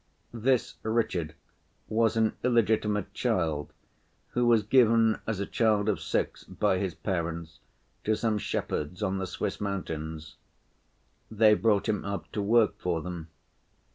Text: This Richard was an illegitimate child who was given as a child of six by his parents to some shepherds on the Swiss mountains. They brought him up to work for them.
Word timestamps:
This 0.33 0.77
Richard 0.81 1.35
was 1.87 2.17
an 2.17 2.33
illegitimate 2.43 3.13
child 3.13 3.71
who 4.29 4.47
was 4.47 4.63
given 4.63 5.19
as 5.27 5.39
a 5.39 5.45
child 5.45 5.87
of 5.87 6.01
six 6.01 6.43
by 6.43 6.79
his 6.79 6.95
parents 6.95 7.59
to 8.05 8.15
some 8.15 8.39
shepherds 8.39 9.03
on 9.03 9.19
the 9.19 9.27
Swiss 9.27 9.61
mountains. 9.61 10.37
They 11.29 11.53
brought 11.53 11.87
him 11.87 12.03
up 12.03 12.31
to 12.31 12.41
work 12.41 12.79
for 12.79 13.03
them. 13.03 13.27